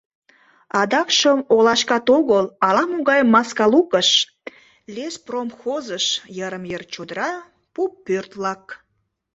Адакшым 0.81 1.39
олашкат 1.55 2.05
огыл, 2.17 2.45
ала-могай 2.67 3.21
маска 3.33 3.65
лукыш— 3.73 4.09
леспромхозыш, 4.93 6.05
йырым-йыр 6.37 6.83
чодра, 6.93 7.29
пу 7.73 7.81
пӧрт-влак. 8.05 8.63